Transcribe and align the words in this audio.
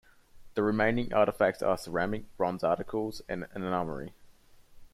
The 0.55 0.63
remaining 0.63 1.13
artifacts 1.13 1.61
are 1.61 1.77
ceramics, 1.77 2.25
bronze 2.35 2.63
articles 2.63 3.21
and 3.29 3.45
an 3.53 3.61
armory. 3.61 4.15